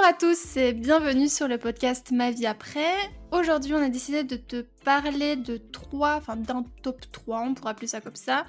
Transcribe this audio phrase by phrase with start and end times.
[0.00, 2.94] Bonjour à tous et bienvenue sur le podcast Ma vie après.
[3.32, 7.72] Aujourd'hui, on a décidé de te parler de trois, enfin d'un top 3, on pourrait
[7.72, 8.46] appeler ça comme ça.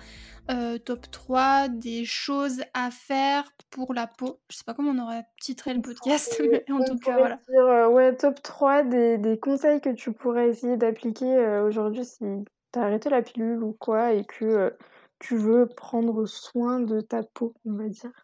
[0.49, 4.39] Euh, top 3 des choses à faire pour la peau.
[4.49, 7.37] Je sais pas comment on aurait titré le podcast, mais en tout cas, voilà.
[7.49, 12.05] Dire, euh, ouais, top 3 des, des, conseils que tu pourrais essayer d'appliquer euh, aujourd'hui
[12.05, 12.23] si
[12.71, 14.73] tu as arrêté la pilule ou quoi et que
[15.19, 18.20] tu veux prendre soin de ta peau, on va dire.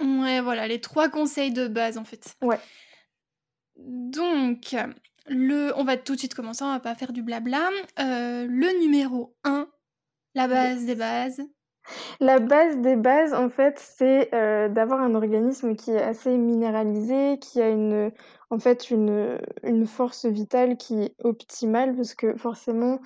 [0.00, 2.36] Ouais, voilà, les trois conseils de base en fait.
[2.42, 2.58] Ouais.
[3.76, 4.74] Donc,
[5.26, 7.68] le, on va tout de suite commencer, on va pas faire du blabla.
[7.98, 9.68] Euh, le numéro 1,
[10.34, 11.40] la base des bases.
[12.20, 17.38] La base des bases, en fait, c'est euh, d'avoir un organisme qui est assez minéralisé,
[17.40, 18.12] qui a une,
[18.50, 23.00] en fait, une, une force vitale qui est optimale, parce que forcément,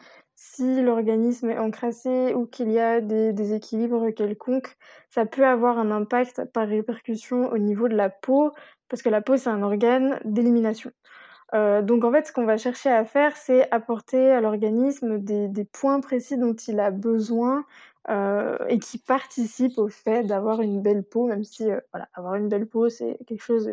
[0.53, 4.77] si l'organisme est encrassé ou qu'il y a des déséquilibres quelconques,
[5.11, 8.53] ça peut avoir un impact par répercussion au niveau de la peau,
[8.89, 10.93] parce que la peau, c'est un organe d'élimination.
[11.55, 15.65] Euh, donc en fait, ce qu'on va chercher à faire, c'est apporter à l'organisme des,
[15.65, 17.65] points précis dont il a besoin
[18.11, 21.81] euh, et qui participent au fait d'avoir une belle peau, même si euh,
[22.13, 23.71] avoir une belle peau, c'est quelque chose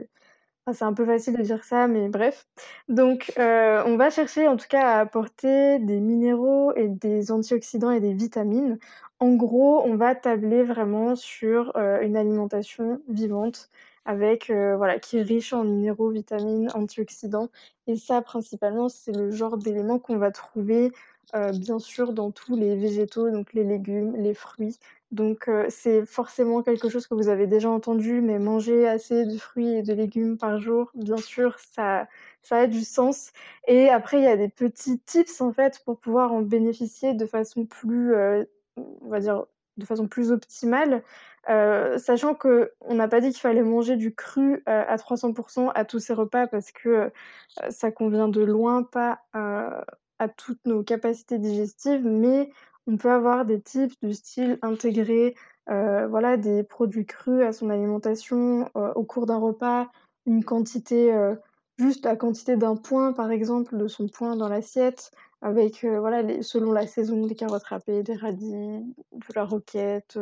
[0.73, 2.47] c'est un peu facile de dire ça, mais bref.
[2.87, 7.91] Donc, euh, on va chercher en tout cas à apporter des minéraux et des antioxydants
[7.91, 8.77] et des vitamines.
[9.19, 13.69] En gros, on va tabler vraiment sur euh, une alimentation vivante
[14.05, 17.49] avec euh, voilà qui est riche en minéraux, vitamines, antioxydants.
[17.87, 20.91] Et ça, principalement, c'est le genre d'éléments qu'on va trouver
[21.53, 24.77] bien sûr dans tous les végétaux, donc les légumes, les fruits,
[25.11, 29.37] donc euh, c'est forcément quelque chose que vous avez déjà entendu, mais manger assez de
[29.37, 32.07] fruits et de légumes par jour, bien sûr, ça,
[32.41, 33.33] ça a du sens.
[33.67, 37.25] Et après, il y a des petits tips en fait pour pouvoir en bénéficier de
[37.25, 38.45] façon plus, euh,
[38.77, 39.45] on va dire,
[39.77, 41.03] de façon plus optimale.
[41.49, 45.85] Euh, sachant que on n'a pas dit qu'il fallait manger du cru à 300% à
[45.85, 47.11] tous ces repas parce que
[47.69, 49.21] ça convient de loin pas
[50.27, 52.51] toutes nos capacités digestives, mais
[52.87, 55.35] on peut avoir des types du style intégrer
[55.69, 59.89] euh, voilà, des produits crus à son alimentation euh, au cours d'un repas,
[60.25, 61.35] une quantité, euh,
[61.77, 65.11] juste la quantité d'un point par exemple de son point dans l'assiette,
[65.41, 70.19] avec voilà, les, selon la saison des carottes râpées, des radis, de la roquette,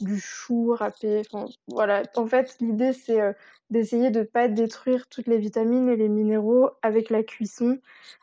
[0.00, 1.22] du chou râpé.
[1.68, 2.02] Voilà.
[2.16, 3.32] En fait, l'idée, c'est euh,
[3.70, 7.78] d'essayer de ne pas détruire toutes les vitamines et les minéraux avec la cuisson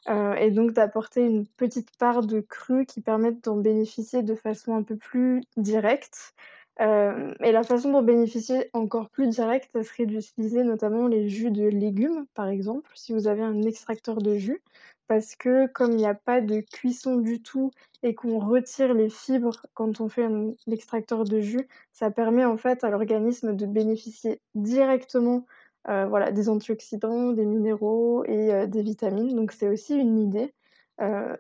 [0.10, 4.76] euh, et donc d'apporter une petite part de cru qui permette d'en bénéficier de façon
[4.76, 6.34] un peu plus directe.
[6.82, 11.52] Euh, et la façon d'en bénéficier encore plus directe, ça serait d'utiliser notamment les jus
[11.52, 14.62] de légumes, par exemple, si vous avez un extracteur de jus
[15.08, 17.72] parce que comme il n'y a pas de cuisson du tout
[18.04, 22.58] et qu'on retire les fibres quand on fait un extracteur de jus, ça permet en
[22.58, 25.46] fait à l'organisme de bénéficier directement
[25.90, 29.36] euh, voilà, des antioxydants, des minéraux et euh, des vitamines.
[29.36, 30.54] Donc c'est aussi une idée.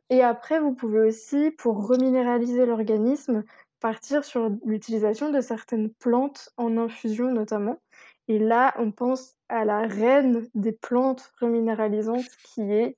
[0.09, 3.43] Et après, vous pouvez aussi, pour reminéraliser l'organisme,
[3.79, 7.81] partir sur l'utilisation de certaines plantes en infusion notamment.
[8.27, 12.97] Et là, on pense à la reine des plantes reminéralisantes qui est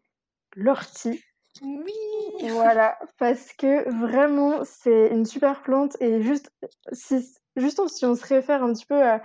[0.56, 1.24] l'ortie.
[1.62, 1.94] Oui.
[2.50, 6.52] Voilà, parce que vraiment c'est une super plante et juste
[6.92, 9.22] si juste si on se réfère un petit peu à,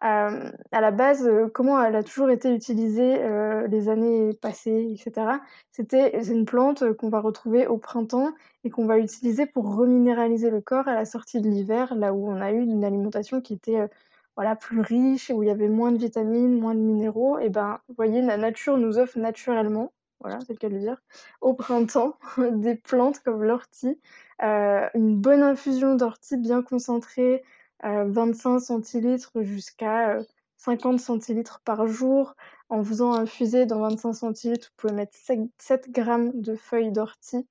[0.00, 0.30] à,
[0.72, 5.26] la base euh, comment elle a toujours été utilisée euh, les années passées, etc.
[5.72, 8.32] C'était une plante qu'on va retrouver au printemps
[8.64, 12.28] et qu'on va utiliser pour reminéraliser le corps à la sortie de l'hiver, là où
[12.28, 13.88] on a eu une alimentation qui était euh,
[14.36, 17.38] voilà plus riche, où il y avait moins de vitamines, moins de minéraux.
[17.38, 20.80] Et ben, vous voyez, la nature nous offre naturellement voilà, c'est le cas de le
[20.80, 21.02] dire,
[21.40, 23.98] au printemps, des plantes comme l'ortie,
[24.42, 27.42] euh, une bonne infusion d'ortie bien concentrée,
[27.82, 30.18] 25 euh, centilitres jusqu'à
[30.58, 32.34] 50 euh, centilitres par jour.
[32.68, 35.16] En faisant infuser dans 25 centilitres, vous pouvez mettre
[35.58, 37.46] 7, grammes de feuilles d'ortie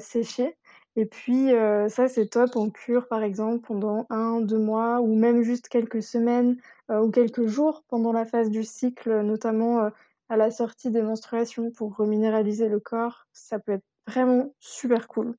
[0.00, 0.56] séchées.
[0.96, 1.50] Et puis
[1.88, 6.02] ça, c'est top en cure, par exemple, pendant un, deux mois, ou même juste quelques
[6.02, 6.56] semaines
[6.90, 9.92] ou quelques jours pendant la phase du cycle, notamment
[10.28, 13.28] à la sortie des menstruations pour reminéraliser le corps.
[13.32, 15.36] Ça peut être vraiment super cool.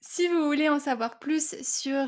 [0.00, 2.06] Si vous voulez en savoir plus sur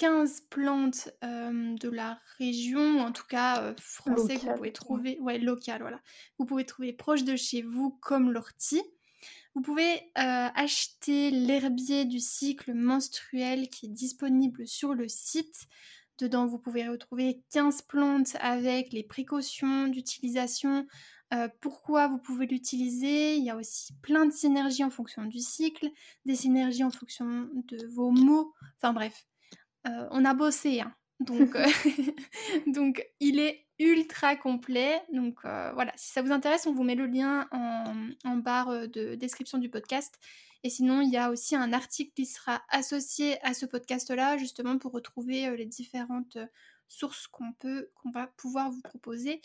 [0.00, 4.72] 15 plantes euh, de la région, ou en tout cas euh, français, que vous pouvez
[4.72, 6.00] trouver, ouais, local, voilà,
[6.38, 8.82] vous pouvez trouver proche de chez vous, comme l'ortie.
[9.54, 15.66] Vous pouvez euh, acheter l'herbier du cycle menstruel qui est disponible sur le site.
[16.18, 20.86] Dedans, vous pouvez retrouver 15 plantes avec les précautions d'utilisation,
[21.32, 23.36] euh, pourquoi vous pouvez l'utiliser?
[23.36, 25.88] Il y a aussi plein de synergies en fonction du cycle,
[26.26, 28.52] des synergies en fonction de vos mots.
[28.78, 29.26] Enfin bref,
[29.86, 30.80] euh, on a bossé.
[30.80, 30.94] Hein.
[31.20, 31.54] Donc,
[32.66, 35.02] donc il est ultra complet.
[35.12, 39.58] Donc voilà, si ça vous intéresse, on vous met le lien en, barre de description
[39.58, 40.18] du podcast.
[40.62, 44.76] Et sinon, il y a aussi un article qui sera associé à ce podcast-là, justement
[44.76, 46.36] pour retrouver les différentes
[46.88, 49.40] sources qu'on peut, qu'on va pouvoir vous proposer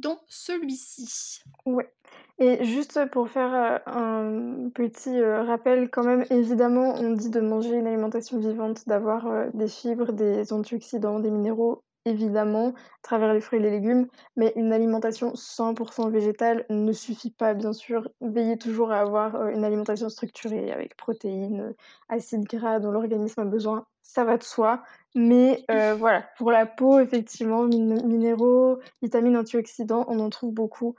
[0.00, 1.42] dans celui-ci.
[1.66, 1.92] Ouais.
[2.38, 7.86] Et juste pour faire un petit rappel, quand même, évidemment, on dit de manger une
[7.86, 13.62] alimentation vivante, d'avoir des fibres, des antioxydants, des minéraux évidemment, à travers les fruits et
[13.62, 18.08] les légumes, mais une alimentation 100% végétale ne suffit pas, bien sûr.
[18.20, 21.72] Veillez toujours à avoir euh, une alimentation structurée avec protéines, euh,
[22.08, 24.82] acides gras dont l'organisme a besoin, ça va de soi.
[25.14, 30.94] Mais euh, voilà, pour la peau, effectivement, minéraux, vitamines, antioxydants, on en trouve beaucoup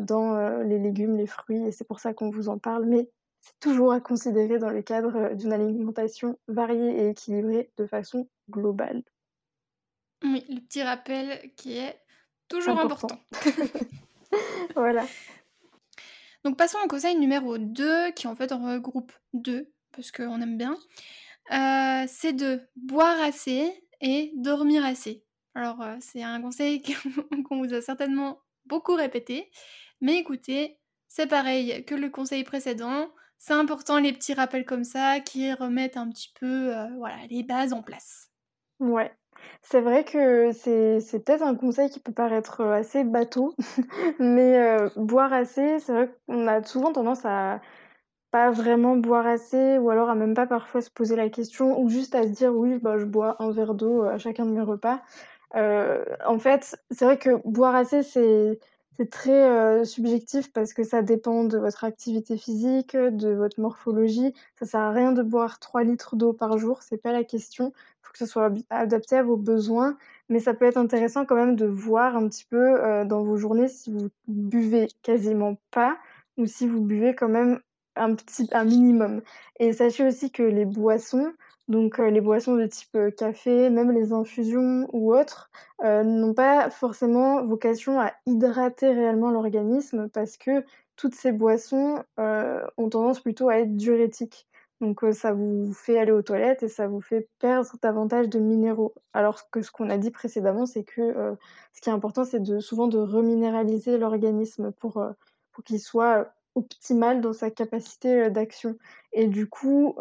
[0.00, 2.86] dans les légumes, les fruits, et c'est pour ça qu'on vous en parle.
[2.86, 3.08] Mais
[3.40, 9.04] c'est toujours à considérer dans le cadre d'une alimentation variée et équilibrée de façon globale.
[10.22, 12.00] Oui, le petit rappel qui est
[12.48, 13.20] toujours important.
[14.76, 15.06] voilà.
[16.44, 20.56] Donc passons au conseil numéro 2, qui en fait en regroupe deux, parce qu'on aime
[20.56, 20.76] bien.
[21.52, 25.24] Euh, c'est de boire assez et dormir assez.
[25.54, 26.82] Alors euh, c'est un conseil
[27.48, 29.50] qu'on vous a certainement beaucoup répété,
[30.00, 30.78] mais écoutez,
[31.08, 33.10] c'est pareil que le conseil précédent.
[33.38, 37.42] C'est important les petits rappels comme ça qui remettent un petit peu euh, voilà, les
[37.42, 38.30] bases en place.
[38.78, 39.10] Ouais,
[39.62, 43.54] c'est vrai que c'est c'est peut-être un conseil qui peut paraître, assez bateau,
[44.20, 47.60] mais boire assez, c'est vrai qu'on a souvent tendance à
[48.32, 51.88] pas vraiment boire assez ou alors à même pas parfois se poser la question ou
[51.88, 54.62] juste à se dire: «Oui, bah, je bois un verre d'eau à chacun de mes
[54.62, 55.00] repas».
[55.54, 58.58] en fait, c'est vrai que boire assez, c'est
[58.96, 64.34] c'est très, subjectif parce que ça dépend de votre activité physique, de votre morphologie.
[64.58, 67.72] Ça sert à rien de boire 3 litres d'eau par jour, c'est pas la question.
[67.76, 69.96] Il Faut que ce soit adapté à vos besoins,
[70.28, 73.68] mais ça peut être intéressant quand même de voir un petit peu, dans vos journées
[73.68, 75.96] si vous buvez quasiment pas
[76.36, 77.60] ou si vous buvez quand même
[77.96, 79.22] un petit un minimum
[79.58, 81.32] et sachez aussi que les boissons,
[81.70, 85.50] donc les boissons de type, café, même les infusions ou autres,
[85.82, 90.64] n'ont pas forcément vocation à hydrater réellement l'organisme parce que
[90.96, 94.48] toutes ces boissons, ont tendance plutôt à être diurétiques.
[94.80, 98.94] Donc ça vous fait aller aux toilettes et ça vous fait perdre davantage de minéraux.
[99.12, 101.36] Alors que ce qu'on a dit précédemment, c'est que,
[101.72, 105.00] ce qui est important, c'est souvent de reminéraliser l'organisme pour
[105.64, 108.76] qu'il soit optimale dans sa capacité d'action.
[109.12, 109.96] Et du coup,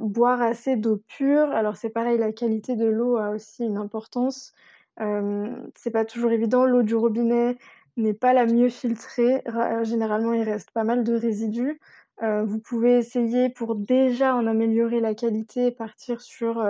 [0.00, 4.54] boire assez d'eau pure, alors c'est pareil, la qualité de l'eau a aussi une importance.
[4.98, 7.56] c'est pas toujours évident, l'eau du robinet
[7.96, 9.42] n'est pas la mieux filtrée.
[9.82, 11.80] généralement, il reste pas mal de résidus.
[12.20, 16.64] vous pouvez essayer pour déjà en améliorer la qualité, partir sur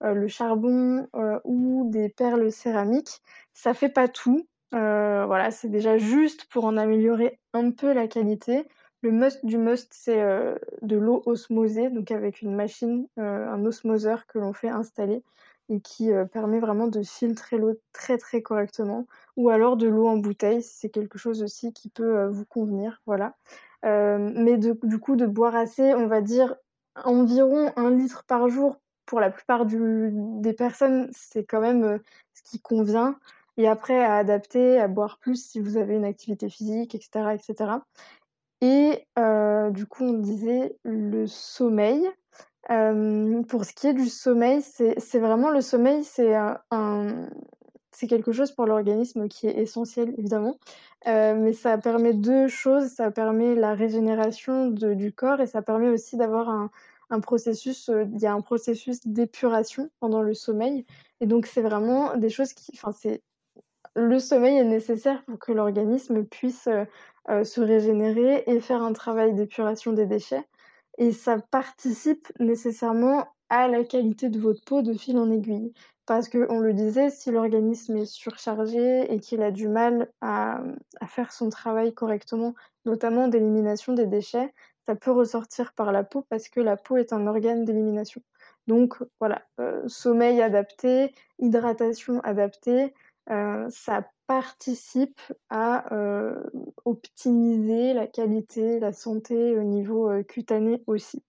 [0.00, 1.08] le charbon
[1.44, 3.22] ou des perles céramiques.
[3.54, 4.46] Ça fait pas tout.
[4.74, 8.66] Euh, voilà, c'est déjà juste pour en améliorer un peu la qualité.
[9.02, 13.64] Le must du must, c'est euh, de l'eau osmosée, donc avec une machine, euh, un
[13.64, 15.22] osmoseur que l'on fait installer
[15.70, 19.06] et qui permet vraiment de filtrer l'eau très très correctement.
[19.36, 23.02] Ou alors de l'eau en bouteille, c'est quelque chose aussi qui peut vous convenir.
[23.04, 23.34] Voilà.
[23.82, 26.56] mais du coup, de boire assez, on va dire
[27.04, 32.00] environ un litre par jour pour la plupart des personnes, c'est quand même
[32.32, 33.18] ce qui convient
[33.58, 37.34] et après à adapter, à boire plus si vous avez une activité physique, etc.
[37.34, 37.72] etc.
[38.60, 42.08] Et euh, du coup, on disait le sommeil.
[42.70, 47.28] Euh, pour ce qui est du sommeil, c'est vraiment le sommeil, c'est un,
[48.08, 50.58] quelque chose pour l'organisme qui est essentiel, évidemment.
[51.06, 52.88] Euh, mais ça permet deux choses.
[52.88, 56.70] Ça permet la régénération de, du corps et ça permet aussi d'avoir un,
[57.10, 60.84] un processus, il y a un processus d'épuration pendant le sommeil.
[61.20, 63.22] Et donc, c'est vraiment des choses qui, enfin, c'est
[63.94, 66.84] le sommeil est nécessaire pour que l'organisme puisse euh,
[67.30, 70.46] euh, se régénérer et faire un travail d'épuration des déchets.
[70.98, 75.72] Et ça participe nécessairement à la qualité de votre peau de fil en aiguille.
[76.06, 80.62] Parce qu'on le disait, si l'organisme est surchargé et qu'il a du mal à,
[81.06, 82.54] faire son travail correctement,
[82.86, 84.54] notamment d'élimination des déchets,
[84.86, 88.22] ça peut ressortir par la peau parce que la peau est un organe d'élimination.
[88.66, 92.94] Donc voilà, euh, sommeil adapté, hydratation adaptée,
[93.70, 96.34] ça participe à euh,
[96.84, 101.22] optimiser la qualité, la santé au niveau euh, cutané aussi.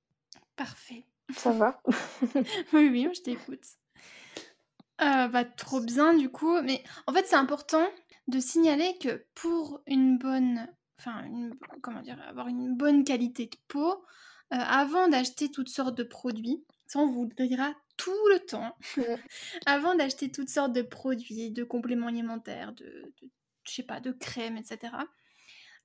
[0.56, 1.06] Parfait.
[1.36, 1.82] Ça va?
[2.74, 3.64] Oui, oui, je t'écoute.
[5.00, 6.62] bah, trop bien du coup.
[6.62, 7.88] Mais en fait, c'est important
[8.28, 10.68] de signaler que pour une bonne,
[11.00, 11.24] enfin,
[11.82, 14.04] comment dire, avoir une bonne qualité de peau,
[14.52, 18.76] avant d'acheter toutes sortes de produits, Ça, on vous le dira tout le temps
[19.66, 23.14] avant d'acheter toutes sortes de produits, de compléments alimentaires, de,
[23.64, 24.94] je sais pas, de crèmes, etc.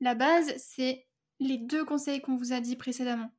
[0.00, 1.06] La base, c'est
[1.40, 3.30] les deux conseils qu'on vous a dit précédemment.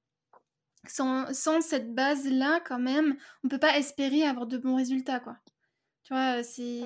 [0.87, 5.37] Sans, cette base-là, quand même, on peut pas espérer avoir de bons résultats, quoi.
[6.03, 6.83] Tu vois, c'est...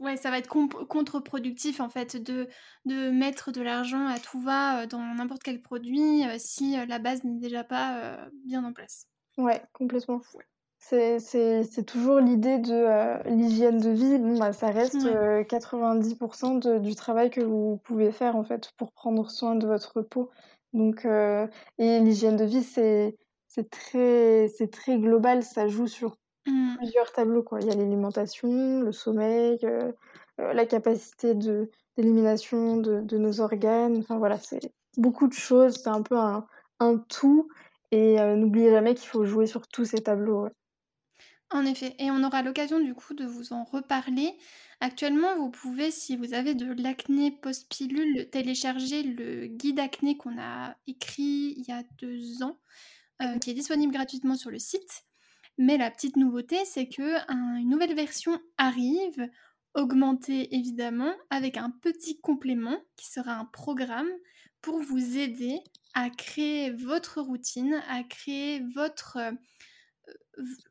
[0.00, 2.48] Ouais, ça va être contre-productif, en fait, de,
[2.84, 6.84] de mettre de l'argent à tout va euh, dans n'importe quel produit euh, si euh,
[6.86, 9.06] la base n'est déjà pas bien en place.
[9.36, 10.20] Ouais, complètement.
[10.86, 14.18] C'est toujours l'idée de euh, l'hygiène de vie.
[14.18, 18.92] Bon, bah, ça reste 90% euh, du travail que vous pouvez faire en fait pour
[18.92, 20.30] prendre soin de votre peau.
[20.74, 21.46] Donc, euh,
[21.78, 23.16] et l'hygiène de vie, c'est
[23.70, 25.42] très, très global.
[25.42, 26.76] Ça joue sur mmh.
[26.76, 27.42] plusieurs tableaux.
[27.42, 27.60] Quoi.
[27.62, 29.58] Il y a l'alimentation, le sommeil,
[30.36, 33.96] la capacité d'élimination de, de, nos organes.
[33.98, 35.76] Enfin voilà, c'est beaucoup de choses.
[35.82, 36.46] C'est un peu un,
[36.78, 37.48] un tout.
[37.90, 40.48] Et n'oubliez jamais qu'il faut jouer sur tous ces tableaux.
[41.50, 44.36] En effet, et on aura l'occasion du coup de vous en reparler.
[44.80, 50.76] Actuellement, vous pouvez, si vous avez de l'acné post-pilule, télécharger le guide acné qu'on a
[50.86, 52.58] écrit il y a deux ans,
[53.22, 55.04] euh, qui est disponible gratuitement sur le site.
[55.56, 59.28] Mais la petite nouveauté, c'est que une nouvelle version arrive,
[59.74, 64.10] augmentée évidemment, avec un petit complément qui sera un programme
[64.60, 65.60] pour vous aider
[65.94, 69.18] à créer votre routine, à créer votre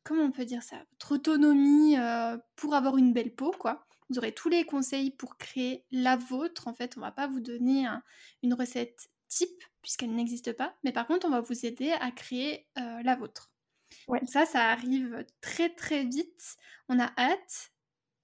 [0.03, 0.77] comment on peut dire ça?
[0.91, 3.85] Votre autonomie euh, pour avoir une belle peau, quoi.
[4.09, 6.67] Vous aurez tous les conseils pour créer la vôtre.
[6.67, 7.87] En fait, on va pas vous donner
[8.43, 12.67] une recette type puisqu'elle n'existe pas, mais par contre, on va vous aider à créer
[12.77, 13.51] euh, la vôtre.
[14.25, 16.57] Ça, ça arrive très très vite.
[16.89, 17.71] On a hâte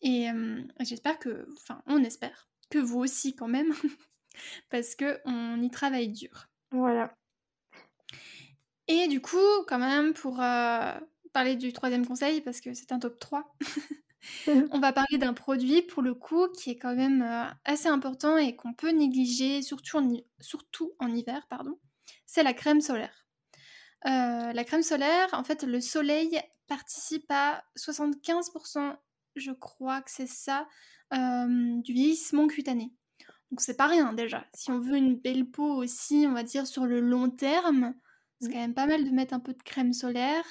[0.01, 3.73] et euh, j'espère que, enfin, on espère que vous aussi quand même,
[4.69, 6.47] parce que on y travaille dur.
[6.71, 7.13] Voilà.
[8.89, 10.41] Et du coup, quand même, pour
[11.33, 13.55] parler du troisième conseil parce que c'est un top 3.
[14.71, 18.37] on va parler d'un produit pour le coup qui est quand même euh, assez important
[18.37, 21.77] et qu'on peut négliger, surtout en, surtout en hiver, pardon.
[22.25, 23.27] C'est la crème solaire.
[24.05, 28.95] Euh, la crème solaire, en fait, le soleil participe à 75%,
[29.35, 30.67] je crois que c'est ça,
[31.13, 32.93] euh, du vieillissement cutané.
[33.51, 34.45] Donc c'est pas rien déjà.
[34.53, 37.95] Si on veut une belle peau aussi, on va dire sur le long terme,
[38.39, 40.45] c'est quand même pas mal de mettre un peu de crème solaire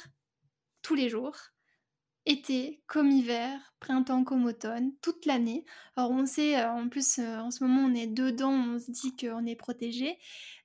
[0.83, 1.37] tous les jours,
[2.29, 5.65] été comme hiver, printemps comme automne, toute l'année.
[5.97, 8.91] Alors on sait, euh, en plus euh, en ce moment on est dedans, on se
[8.91, 10.19] dit qu'on est protégé,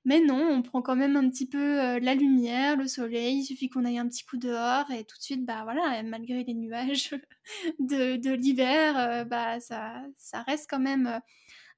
[0.03, 3.45] mais non, on prend quand même un petit peu euh, la lumière, le soleil, il
[3.45, 6.53] suffit qu'on aille un petit coup dehors et tout de suite, bah voilà, malgré les
[6.53, 7.15] nuages
[7.79, 11.21] de, de l'hiver, bah ça, ça reste quand même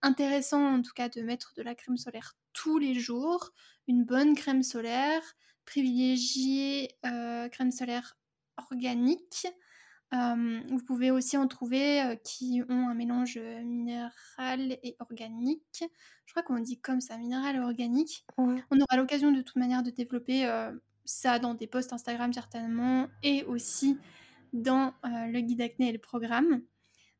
[0.01, 3.51] intéressant en tout cas de mettre de la crème solaire tous les jours,
[3.87, 5.21] une bonne crème solaire,
[5.65, 6.97] privilégier
[7.51, 8.17] crème solaire
[8.57, 9.47] organiques.
[10.11, 15.83] vous pouvez aussi en trouver qui ont un mélange minéral et organique.
[16.25, 18.25] Je crois qu'on dit comme ça, minéral et organique.
[18.37, 20.49] On aura l'occasion de toute manière de développer
[21.03, 23.97] ça dans des posts Instagram certainement et aussi
[24.53, 26.61] dans le guide acné et le programme.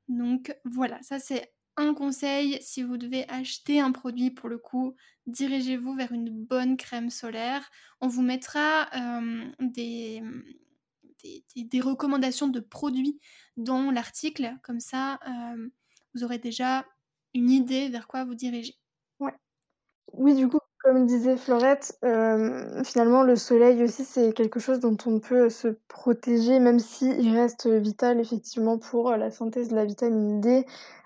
[0.08, 4.96] Donc voilà, ça c'est un conseil, si vous devez acheter un produit pour le coup,
[5.28, 7.70] dirigez-vous vers une bonne crème solaire.
[8.02, 8.90] On vous mettra
[9.60, 10.22] des,
[11.82, 13.20] recommandations de produits
[13.58, 14.56] dans l'article.
[14.64, 15.20] Comme ça,
[16.14, 16.86] vous aurez déjà
[17.34, 18.78] une idée vers quoi vous diriger.
[20.14, 24.96] Oui, du coup, comme disait Florette, euh, finalement, le soleil aussi, c'est quelque chose dont
[25.08, 30.40] on peut se protéger, même s'il reste vital, effectivement, pour la synthèse de la vitamine
[30.42, 30.64] D.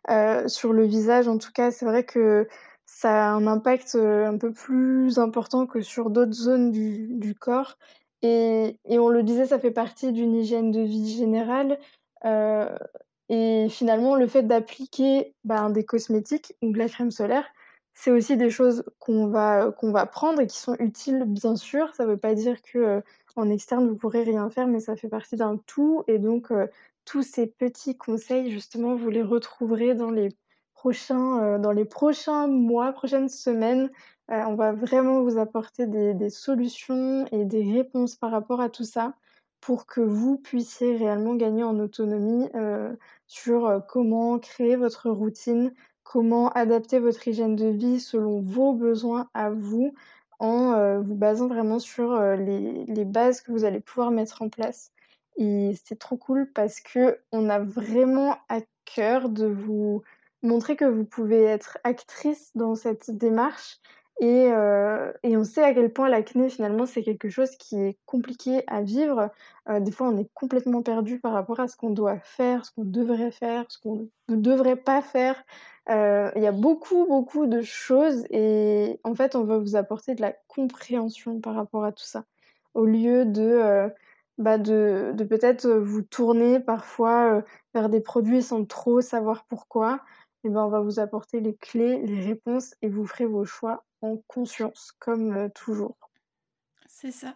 [0.10, 2.46] Euh, sur le visage, en tout cas, c'est vrai que
[2.86, 7.78] ça a un impact un peu plus important que sur d'autres zones du, du corps.
[8.22, 11.80] Et, et, on le disait, ça fait partie d'une hygiène de vie générale.
[12.26, 12.78] Euh,
[13.30, 17.46] et finalement, le fait d'appliquer ben, des cosmétiques ou de la crème solaire,
[18.00, 21.94] c'est aussi des choses qu'on va, qu'on va prendre et qui sont utiles, bien sûr.
[21.96, 23.02] Ça ne veut pas dire que euh,
[23.36, 26.04] en externe, vous pourrez rien faire, mais ça fait partie d'un tout.
[26.08, 26.68] Et donc, euh,
[27.06, 30.30] tous ces petits conseils, justement, vous les retrouverez dans les
[30.74, 33.90] prochains, prochains mois, prochaines semaines
[34.32, 38.84] euh, on va vraiment vous apporter des, solutions et des réponses par rapport à tout
[38.84, 39.14] ça
[39.60, 42.96] pour que vous puissiez réellement gagner en autonomie euh,
[43.28, 45.74] sur euh, comment créer votre routine,
[46.10, 49.94] comment adapter votre hygiène de vie selon vos besoins à vous,
[50.40, 54.92] en vous basant vraiment sur les, les, bases que vous allez pouvoir mettre en place.
[55.38, 60.02] Et c'est trop cool parce que on a vraiment à cœur de vous
[60.42, 63.80] montrer que vous pouvez être actrice dans cette démarche
[64.20, 64.50] Et,
[65.24, 68.82] et, on sait à quel point l'acné, finalement, c'est quelque chose qui est compliqué à
[68.82, 69.30] vivre.
[69.70, 72.84] des fois, on est complètement perdu par rapport à ce qu'on doit faire, ce qu'on
[72.84, 75.42] devrait faire, ce qu'on ne devrait pas faire.
[75.88, 80.22] Il y a beaucoup, beaucoup de choses et en fait, on va vous apporter de
[80.22, 82.26] la compréhension par rapport à tout ça.
[82.74, 83.90] Au lieu de,
[84.38, 90.02] bah de, de peut-être vous tourner parfois vers des produits sans trop savoir pourquoi,
[90.44, 93.86] et ben on va vous apporter les clés, les réponses et vous ferez vos choix
[94.02, 95.98] en conscience, comme euh, toujours.
[96.88, 97.36] C'est ça.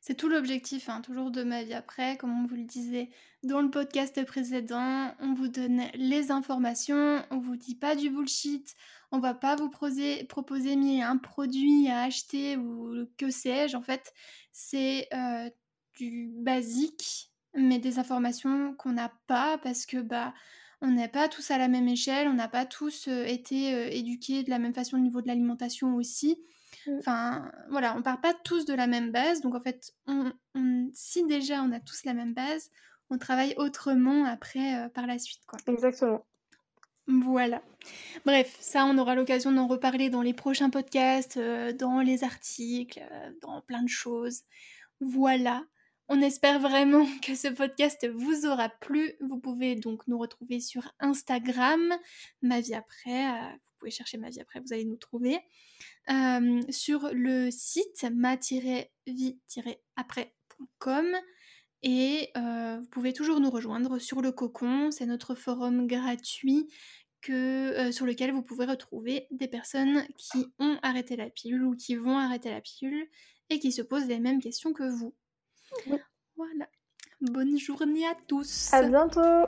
[0.00, 3.10] C'est tout l'objectif, hein, toujours de ma vie après, comme on vous le disait
[3.42, 8.74] dans le podcast précédent, on vous donne les informations, on vous dit pas du bullshit,
[9.12, 13.76] on va pas vous proposer, proposer un produit à acheter ou que sais-je.
[13.76, 14.12] En fait,
[14.52, 15.50] c'est euh,
[15.96, 20.34] du basique, mais des informations qu'on n'a pas parce que bah
[20.84, 23.88] on n'est pas tous à la même échelle, on n'a pas tous euh, été euh,
[23.90, 26.38] éduqués de la même façon au niveau de l'alimentation aussi.
[26.86, 26.98] Mm.
[26.98, 29.40] Enfin, voilà, on part pas tous de la même base.
[29.40, 29.94] Donc en fait,
[30.92, 32.70] si déjà on a tous la même base,
[33.08, 35.40] on travaille autrement après euh, par la suite.
[35.46, 35.58] Quoi.
[35.66, 36.24] Exactement.
[37.06, 37.62] Voilà.
[38.24, 43.02] Bref, ça, on aura l'occasion d'en reparler dans les prochains podcasts, dans les articles,
[43.42, 44.40] dans plein de choses.
[45.00, 45.64] Voilà.
[46.08, 49.14] On espère vraiment que ce podcast vous aura plu.
[49.20, 51.94] Vous pouvez donc nous retrouver sur Instagram,
[52.42, 53.26] ma vie après.
[53.26, 55.38] Euh, vous pouvez chercher ma vie après, vous allez nous trouver.
[56.10, 61.06] Euh, sur le site ma-vie-après.com.
[61.82, 66.68] Et euh, vous pouvez toujours nous rejoindre sur le Cocon, c'est notre forum gratuit
[67.22, 71.96] que, sur lequel vous pouvez retrouver des personnes qui ont arrêté la pilule ou qui
[71.96, 73.08] vont arrêter la pilule
[73.50, 75.14] et qui se posent les mêmes questions que vous.
[76.36, 76.68] Voilà.
[77.20, 78.72] Bonne journée à tous.
[78.72, 79.46] À bientôt.